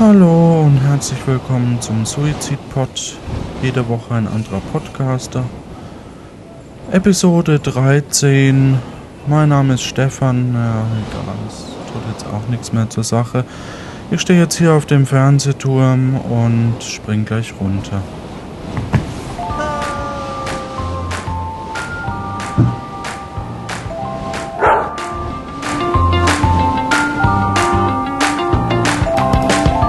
[0.00, 3.16] Hallo und herzlich willkommen zum Suizidpod.
[3.62, 5.44] Jede Woche ein anderer Podcaster.
[6.90, 8.76] Episode 13.
[9.28, 10.52] Mein Name ist Stefan.
[10.52, 13.44] Ja, egal, es tut jetzt auch nichts mehr zur Sache.
[14.10, 18.02] Ich stehe jetzt hier auf dem Fernsehturm und spring gleich runter.